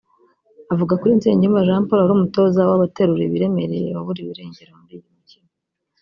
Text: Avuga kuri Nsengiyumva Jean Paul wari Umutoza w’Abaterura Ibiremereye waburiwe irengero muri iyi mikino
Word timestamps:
Avuga 0.73 0.93
kuri 0.99 1.17
Nsengiyumva 1.17 1.65
Jean 1.67 1.83
Paul 1.87 1.99
wari 2.01 2.13
Umutoza 2.17 2.59
w’Abaterura 2.69 3.23
Ibiremereye 3.25 3.89
waburiwe 3.97 4.29
irengero 4.33 4.71
muri 4.79 4.93
iyi 4.97 5.11
mikino 5.15 5.49